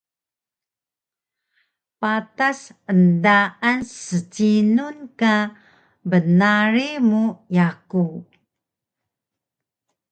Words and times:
patas 1.99 2.59
endaan 2.91 3.79
scinun 3.95 4.97
ka 5.19 5.35
bnarig 6.09 6.93
mu 7.09 7.23
yaku 7.55 8.05